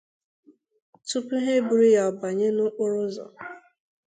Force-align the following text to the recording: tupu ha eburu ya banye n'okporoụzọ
tupu 1.07 1.35
ha 1.43 1.51
eburu 1.57 1.85
ya 1.95 2.05
banye 2.19 2.47
n'okporoụzọ 2.51 3.25